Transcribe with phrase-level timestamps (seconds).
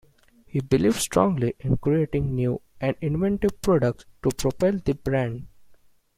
[0.47, 5.45] He believed strongly in creating new and inventive products to propel the brand.